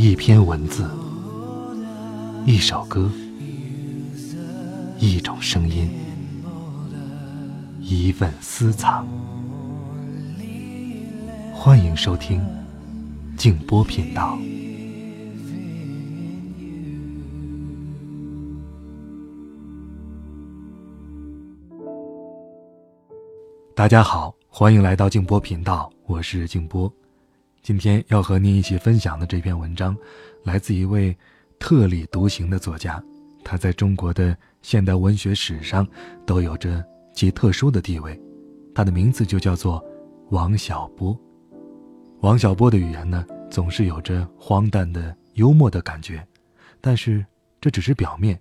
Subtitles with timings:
[0.00, 0.88] 一篇文字，
[2.46, 3.10] 一首歌，
[5.00, 5.90] 一种声音，
[7.80, 9.04] 一份私藏。
[11.52, 12.40] 欢迎收听
[13.36, 14.38] 静波频道。
[23.74, 26.88] 大家好，欢迎来到静波频道，我是静波。
[27.68, 29.94] 今天要和您一起分享的这篇文章，
[30.42, 31.14] 来自一位
[31.58, 32.98] 特立独行的作家，
[33.44, 35.86] 他在中国的现代文学史上
[36.24, 38.18] 都有着极特殊的地位。
[38.74, 39.84] 他的名字就叫做
[40.30, 41.14] 王小波。
[42.20, 46.26] 王小波的语言呢，总是有着荒诞的幽默的感觉，
[46.80, 47.22] 但是
[47.60, 48.40] 这只是表面，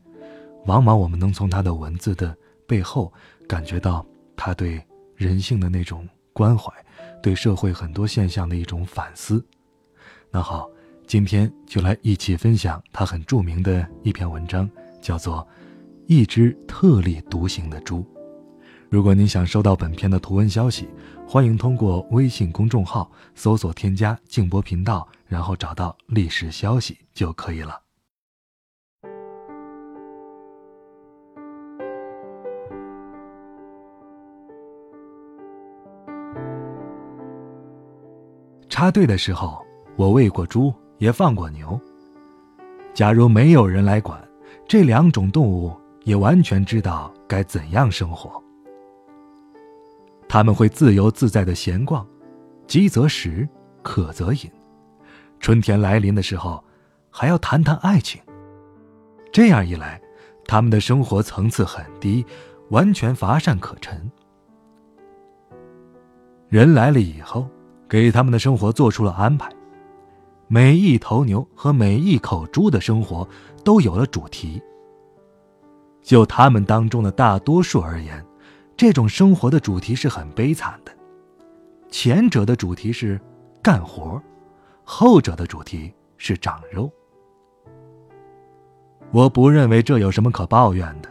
[0.68, 2.34] 往往我们能从他的文字的
[2.66, 3.12] 背后
[3.46, 4.06] 感觉到
[4.38, 4.82] 他对。
[5.18, 6.72] 人性的那种关怀，
[7.20, 9.44] 对社会很多现象的一种反思。
[10.30, 10.70] 那好，
[11.08, 14.70] 今天就来一起分享他很著名的一篇文章，
[15.02, 15.38] 叫做
[16.06, 18.02] 《一只特立独行的猪》。
[18.88, 20.88] 如果您想收到本片的图文消息，
[21.28, 27.87] 欢迎通过微信公众号搜索添加“静波频道”，然后找到历史消息就可以了。
[38.78, 41.82] 插队的时候，我喂过猪，也放过牛。
[42.94, 44.24] 假如没有人来管，
[44.68, 48.40] 这两种动物也完全知道该怎样生活。
[50.30, 52.06] 他们会自由自在的闲逛，
[52.68, 53.50] 饥则食，
[53.82, 54.42] 渴则饮。
[55.40, 56.64] 春天来临的时候，
[57.10, 58.22] 还要谈谈爱情。
[59.32, 60.00] 这样一来，
[60.46, 62.24] 他们的生活层次很低，
[62.70, 64.12] 完全乏善可陈。
[66.48, 67.50] 人来了以后。
[67.90, 69.50] 给他们的生活做出了安排，
[70.48, 73.28] 每一头牛和每一口猪的生活
[73.64, 74.62] 都有了主题。
[76.02, 78.26] 就他们当中的大多数而言，
[78.76, 80.92] 这种生活的主题是很悲惨的。
[81.90, 83.20] 前者的主题是
[83.62, 84.22] 干活，
[84.84, 86.90] 后者的主题是长肉。
[89.12, 91.10] 我不认为这有什么可抱怨的，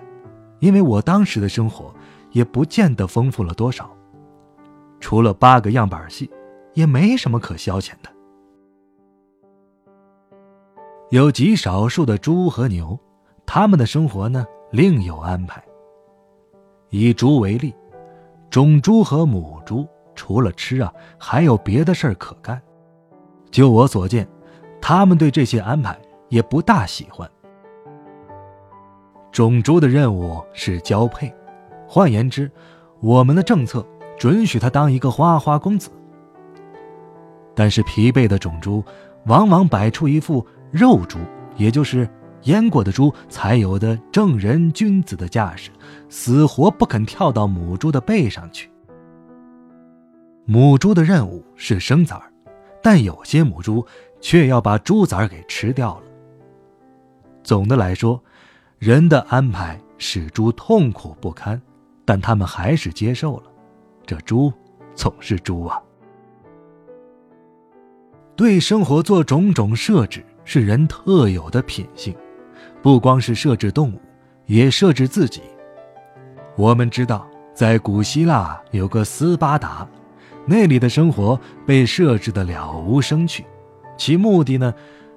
[0.61, 1.95] 因为我当时的生活
[2.33, 3.91] 也不见得丰富了多少，
[5.01, 6.31] 除了八个样板戏。
[6.77, 8.11] 也没什么可消遣的。
[11.11, 12.99] 有极少数的猪和牛，
[13.47, 15.65] 他们的生活呢另有安排。
[16.91, 17.75] 以猪为例，
[18.51, 22.61] 种猪和母猪除了吃啊，还有别的事儿可干。
[23.51, 24.29] 就我所见，
[24.81, 25.99] 他们对这些安排
[26.29, 27.29] 也不大喜欢。
[29.33, 31.33] 种猪的任务是交配，
[31.89, 32.51] 换言之，
[33.01, 33.87] 我们的政策
[34.19, 35.91] 准许他当一个花花公子。
[37.57, 38.85] 但是疲惫的种猪，
[39.25, 41.19] 往往摆出一副肉猪，
[41.57, 42.09] 也就是
[42.43, 45.71] 阉过的猪才有的正人君子的架势，
[46.11, 48.71] 死活不肯跳到母猪的背上去。
[50.45, 52.31] 母猪的任务是生崽儿，
[52.83, 53.85] 但有些母猪
[54.21, 56.03] 却要把猪崽儿给吃掉了。
[57.43, 58.23] 总的来说，
[58.79, 61.61] 人的安排使猪痛苦不堪，
[62.05, 63.45] 但他们还是接受了。
[64.05, 64.53] 这猪
[64.95, 65.83] 总是猪啊。
[68.37, 72.15] 对生活做种种设置是人特有的品性，
[72.83, 74.01] 不光是设置动物，
[74.45, 75.41] 也设置自己。
[76.55, 79.89] 我们知道，在古希腊有个斯巴达，
[80.45, 83.45] 那里的生活被设置的了无生趣，
[83.97, 84.73] 其目的呢，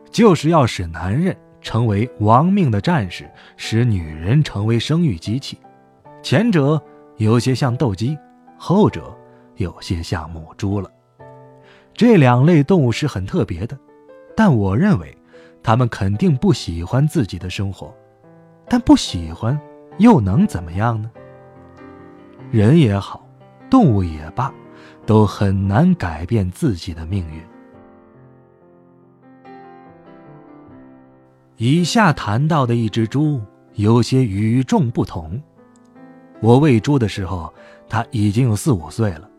[0.09, 5.57] 就是要使男人成为亡命的战士，使女人成为生育机器。
[6.23, 6.81] 前者
[7.17, 8.17] 有些像斗鸡，
[8.57, 9.13] 后者
[9.57, 10.89] 有些像母猪了。
[11.99, 13.77] 这两类动物是很特别的，
[14.33, 15.13] 但我认为，
[15.61, 17.93] 它们肯定不喜欢自己的生活，
[18.69, 19.59] 但不喜欢
[19.97, 21.11] 又能怎么样呢？
[22.51, 23.27] 人也好，
[23.69, 24.49] 动物也罢，
[25.05, 27.41] 都很难改变自己的命运。
[31.57, 33.41] 以下谈到的一只猪
[33.73, 35.37] 有些与众不同。
[36.39, 37.53] 我喂猪的时候，
[37.89, 39.29] 它已经有四五岁了，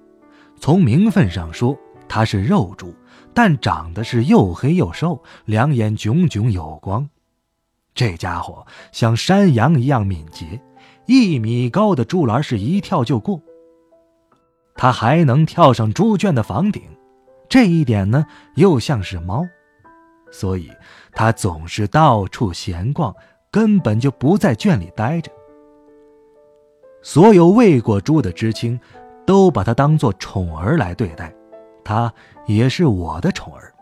[0.58, 1.74] 从名分上说。
[2.12, 2.92] 它是肉猪，
[3.32, 7.08] 但长得是又黑又瘦，两眼炯炯有光。
[7.94, 10.60] 这家伙像山羊一样敏捷，
[11.06, 13.40] 一米高的猪栏是一跳就过。
[14.74, 16.82] 它还能跳上猪圈的房顶，
[17.48, 19.46] 这一点呢又像是猫，
[20.32, 20.68] 所以
[21.12, 23.14] 它总是到处闲逛，
[23.52, 25.30] 根本就不在圈里待着。
[27.02, 28.80] 所有喂过猪的知青，
[29.24, 31.32] 都把它当做宠儿来对待。
[31.90, 32.14] 他
[32.46, 33.74] 也是我的宠儿，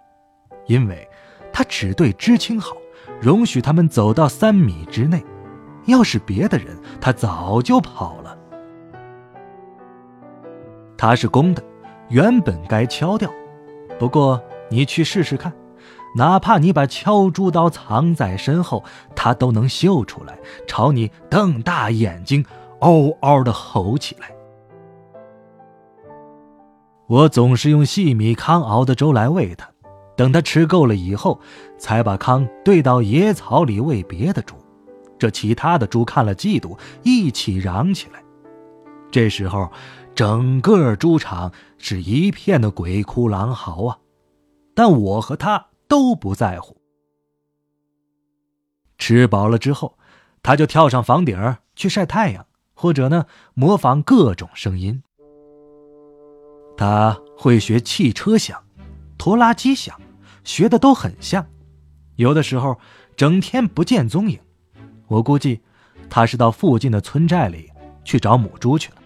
[0.64, 1.06] 因为
[1.52, 2.74] 他只对知青好，
[3.20, 5.22] 容许他们走到三米之内。
[5.84, 8.38] 要是别的人，他早就跑了。
[10.96, 11.62] 他是公的，
[12.08, 13.30] 原本该敲掉。
[13.98, 15.52] 不过你去试试看，
[16.16, 18.82] 哪怕你把敲猪刀藏在身后，
[19.14, 22.42] 他都能嗅出来，朝你瞪大眼睛，
[22.80, 24.30] 嗷嗷的吼起来。
[27.08, 29.68] 我总是用细米糠熬的粥来喂它，
[30.16, 31.40] 等它吃够了以后，
[31.78, 34.54] 才把糠兑到野草里喂别的猪。
[35.18, 38.22] 这其他的猪看了嫉妒，一起嚷起来。
[39.10, 39.70] 这时候。
[40.14, 43.98] 整个猪场是一片的鬼哭狼嚎啊！
[44.74, 46.76] 但我和他都不在乎。
[48.98, 49.96] 吃饱了之后，
[50.42, 52.44] 他就跳上房顶去晒太阳，
[52.74, 55.04] 或者呢模仿各种声音。
[56.78, 58.62] 他会学汽车响、
[59.18, 60.00] 拖拉机响，
[60.44, 61.44] 学的都很像。
[62.14, 62.78] 有的时候
[63.16, 64.38] 整天不见踪影，
[65.08, 65.60] 我估计
[66.08, 67.68] 他是到附近的村寨里
[68.04, 68.96] 去找母猪去了。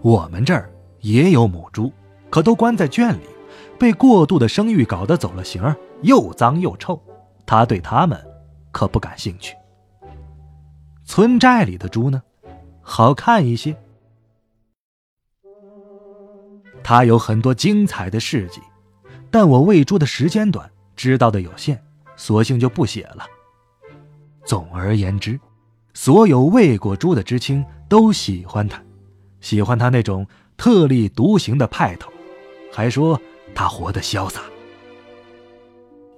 [0.00, 1.92] 我们这儿也有母猪，
[2.30, 3.26] 可都关在圈里，
[3.78, 5.62] 被过度的生育搞得走了形，
[6.00, 6.98] 又脏又臭。
[7.44, 8.18] 他对它们
[8.72, 9.54] 可不感兴趣。
[11.04, 12.22] 村寨里的猪呢，
[12.80, 13.76] 好看一些。
[16.88, 18.62] 他有很多精彩的事迹，
[19.30, 21.78] 但我喂猪的时间短，知道的有限，
[22.16, 23.26] 索性就不写了。
[24.42, 25.38] 总而言之，
[25.92, 28.82] 所有喂过猪的知青都喜欢他。
[29.42, 30.26] 喜欢他那种
[30.56, 32.10] 特立独行的派头，
[32.72, 33.20] 还说
[33.54, 34.40] 他活得潇洒。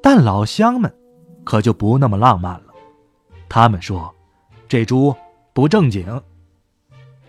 [0.00, 0.94] 但老乡们
[1.42, 2.72] 可就不那么浪漫了，
[3.48, 4.14] 他们说
[4.68, 5.12] 这猪
[5.52, 6.22] 不正经。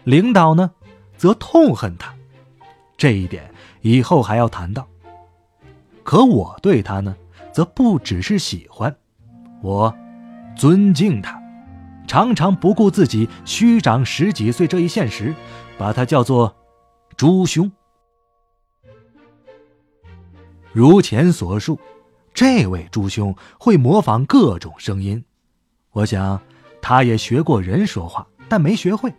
[0.03, 0.69] 领导呢，
[1.17, 2.13] 则痛恨他，
[3.01, 3.51] 这一点
[3.81, 4.87] 以后还要谈到。
[6.03, 7.15] 可我对他呢，
[7.51, 8.95] 则不只是喜欢，
[9.63, 9.91] 我
[10.55, 11.41] 尊敬他，
[12.07, 15.33] 常常不顾自己虚长十几岁这一现实。
[15.79, 16.55] 把他叫做
[17.17, 17.71] 朱兄。
[20.71, 21.79] 如前所述，
[22.35, 25.25] 这位朱兄会模仿各种声音。
[25.91, 26.39] 我想，
[26.83, 29.11] 他也学过人说话，但没学会。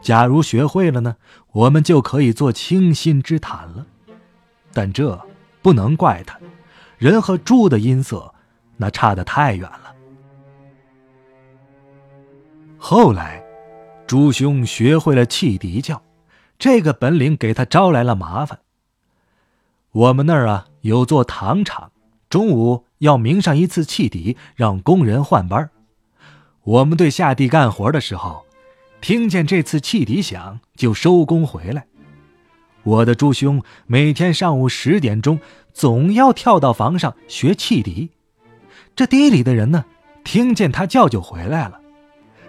[0.00, 1.16] 假如学会了呢，
[1.52, 3.86] 我们就可以做倾心之谈了。
[4.72, 5.20] 但这
[5.62, 6.38] 不能怪他，
[6.98, 8.34] 人和猪的音色
[8.76, 9.94] 那差得太远了。
[12.78, 13.42] 后来。
[14.08, 16.00] 朱兄学会了汽笛叫，
[16.60, 18.60] 这个本领给他招来了麻烦。
[19.90, 21.90] 我们那儿啊有座糖厂，
[22.30, 25.68] 中午要鸣上一次汽笛，让工人换班。
[26.62, 28.45] 我们队下地干活的时候，
[29.00, 31.86] 听见这次汽笛响，就收工回来。
[32.82, 35.38] 我的朱兄每天上午十点钟
[35.72, 38.10] 总要跳到房上学汽笛，
[38.94, 39.84] 这地里的人呢，
[40.24, 41.80] 听见他叫就回来了。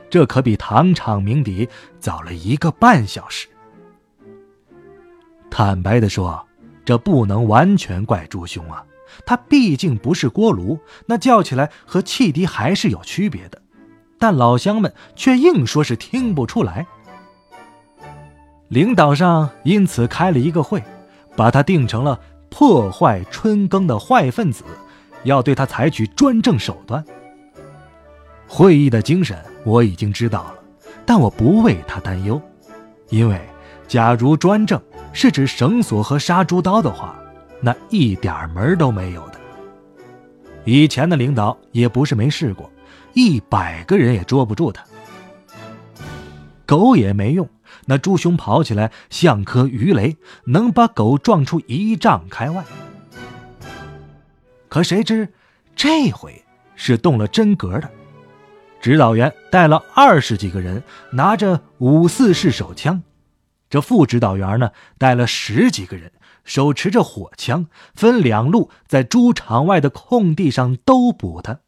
[0.09, 1.67] 这可比糖厂鸣笛
[1.99, 3.47] 早了一个半小时。
[5.49, 6.47] 坦白的说，
[6.85, 8.85] 这不能完全怪朱兄啊，
[9.25, 13.61] 他毕竟不是锅炉，那叫起来和汽笛还是有区别的。
[14.19, 16.85] 但老乡们却硬说是听不出来。
[18.69, 20.83] 领导上因此开了一个会，
[21.35, 22.19] 把他定成了
[22.49, 24.63] 破坏春耕的坏分子，
[25.23, 27.03] 要对他采取专政手段。
[28.47, 29.37] 会议的精神。
[29.65, 30.55] 我已经知道了，
[31.05, 32.41] 但我不为他担忧，
[33.09, 33.37] 因为
[33.85, 34.81] 假如专政
[35.11, 37.19] 是指绳索和杀猪刀的话，
[37.59, 39.36] 那一点门都没有的。
[40.67, 42.69] 以前的领导也不是没试过，
[43.13, 44.83] 一百个人也捉不住他。
[46.65, 47.49] 狗也没用，
[47.85, 52.65] 那猪兄跑起来像颗鱼雷，能把狗撞出一丈开外。
[54.67, 55.31] 可谁知
[55.73, 56.43] 这回
[56.75, 57.89] 是动了真格的。
[58.81, 62.99] 指导员带了二十几个人，拿着五四式手枪；
[63.69, 66.11] 这副指导员呢，带了十几个人，
[66.47, 71.59] 手持着火枪，分两路在猪场外的空地上都捕他。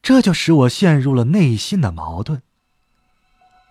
[0.00, 2.40] 这就使我陷入了内心的矛盾。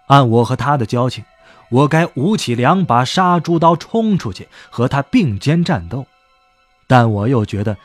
[0.07, 1.23] 按我和他的交情，
[1.71, 6.05] 我该舞起两把杀猪刀冲出去和他并肩战斗，
[6.85, 7.77] 但我又觉得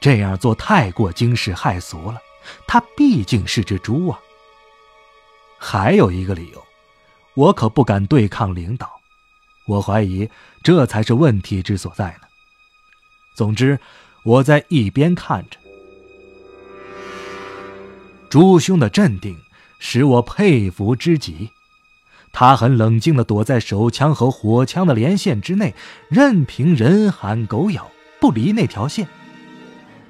[0.00, 2.18] 这样做太过惊世骇俗了。
[2.66, 4.18] 他毕竟是只猪啊。
[5.58, 6.64] 还有一个理由，
[7.34, 8.99] 我可不敢对抗领导，
[9.66, 10.28] 我怀疑
[10.62, 12.26] 这才是问题之所在呢。
[13.34, 13.78] 总之，
[14.24, 15.58] 我在一边看着，
[18.28, 19.38] 朱兄的镇定
[19.78, 21.50] 使我佩服之极。
[22.32, 25.74] 他很冷静地躲在手枪和火枪的连线之内，
[26.08, 27.90] 任凭人喊狗咬，
[28.20, 29.08] 不离那条线。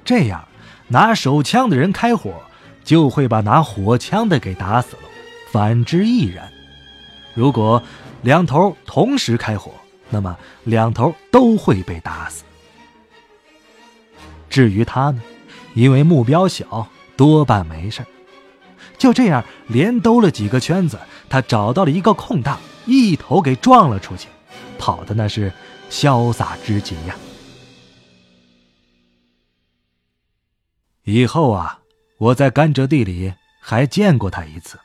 [0.05, 0.47] 这样，
[0.89, 2.43] 拿手枪的人开火，
[2.83, 5.03] 就会把拿火枪的给打死了。
[5.51, 6.51] 反之亦然。
[7.33, 7.81] 如果
[8.21, 9.71] 两头同时开火，
[10.09, 12.43] 那么两头都会被打死。
[14.49, 15.21] 至于他呢，
[15.73, 18.05] 因为目标小，多半没事
[18.97, 20.99] 就这样，连兜了几个圈子，
[21.29, 24.27] 他找到了一个空档，一头给撞了出去，
[24.77, 25.51] 跑的那是
[25.89, 27.15] 潇洒之极呀。
[31.03, 31.79] 以后啊，
[32.19, 34.77] 我在甘蔗地里还见过他一次，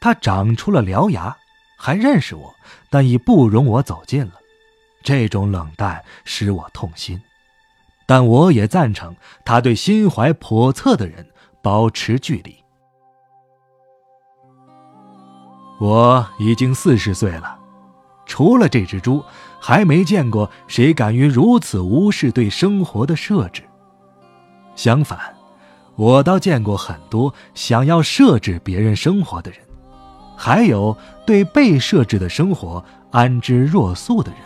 [0.00, 1.38] 他长出了獠牙，
[1.82, 2.54] 还认识我，
[2.90, 4.32] 但已不容我走近了。
[5.02, 7.18] 这种冷淡使我痛心，
[8.06, 11.26] 但我也赞成他对心怀叵测的人
[11.62, 12.54] 保持距离。
[15.80, 17.58] 我已经四十岁了，
[18.26, 19.24] 除了这只猪，
[19.58, 23.62] 还没见过谁敢于如此无视对生活的设置。
[24.76, 25.18] 相反，
[25.96, 29.60] 我倒见过很多想要设置别人生活的人，
[30.42, 34.40] 还有对被设置的生活安之若素的人。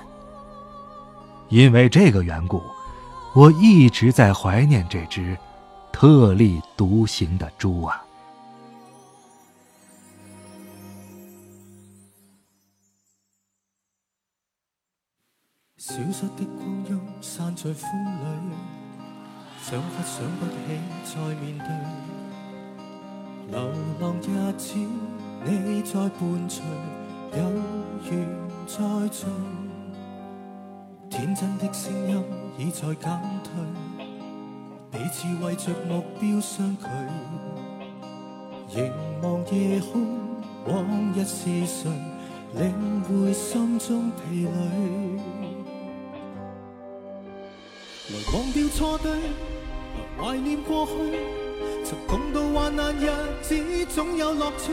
[1.50, 2.60] 因为这个缘故，
[3.32, 5.38] 我一直在怀念这只
[5.92, 8.02] 特立独行的猪啊。
[15.78, 17.88] 消失的光阴散在风
[18.50, 18.56] 里，
[19.62, 20.52] 想不想不起
[21.04, 21.68] 再面对。
[23.50, 23.70] 流
[24.00, 24.74] 浪日子，
[25.46, 26.64] 你在伴随，
[27.36, 27.38] 有
[28.10, 28.26] 缘
[28.66, 28.76] 再
[29.08, 29.26] 聚。
[31.10, 32.24] 天真的声音
[32.56, 33.52] 已在减退，
[34.90, 36.86] 彼此为着目标相距。
[38.74, 40.06] 凝望夜空，
[40.66, 41.90] 往日是谁
[42.54, 44.50] 领会心中疲累？
[48.08, 50.92] 来忘掉错对，来怀念过去，
[51.84, 53.10] 曾共度患难日
[53.42, 53.54] 子，
[53.94, 54.72] 总有乐趣。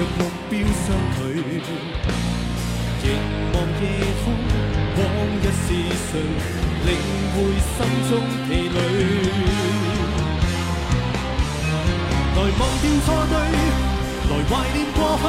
[0.00, 1.20] 若目标相距，
[3.02, 3.04] 凝
[3.52, 3.84] 望夜
[4.24, 4.32] 空，
[4.96, 4.98] 往
[5.42, 5.68] 日是
[6.08, 6.10] 谁
[6.86, 6.88] 领
[7.34, 7.76] 会心
[8.08, 8.10] 中
[8.48, 8.76] 疲累？
[12.34, 13.34] 来忘掉错对，
[14.30, 15.22] 来怀念过去，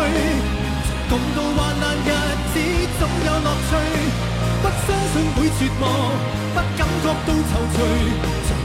[1.09, 2.09] 共度患难日
[2.53, 2.55] 子
[2.97, 3.71] 总有乐趣。
[4.63, 5.83] 不相信会绝望，
[6.53, 7.77] 不感觉到踌躇，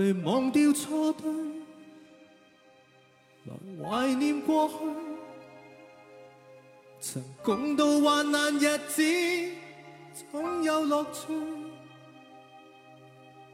[0.00, 1.30] 来忘掉错对，
[3.44, 3.52] 来
[3.84, 4.74] 怀念过去，
[7.02, 9.02] 曾共度患难日子，
[10.32, 11.34] 总有乐趣。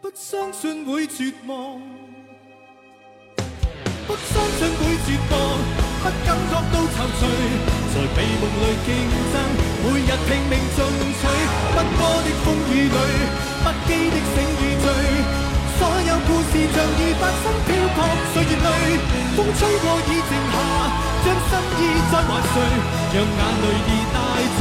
[0.01, 1.81] 不相信会绝望，
[4.07, 5.35] 不相信会绝望，
[5.99, 7.27] 不感觉到踌躇，
[7.91, 8.89] 在美梦里竞
[9.33, 9.35] 争，
[9.83, 10.79] 每日拼命进
[11.19, 11.27] 取，
[11.75, 12.99] 奔波的风雨里，
[13.65, 14.66] 不羁的醒。
[16.75, 17.99] 像已发生，漂泊
[18.33, 18.99] 岁月里，
[19.37, 20.55] 风吹过已静下，
[21.25, 22.55] 将心意再还谁？
[23.13, 24.17] 让眼泪已带
[24.59, 24.61] 走。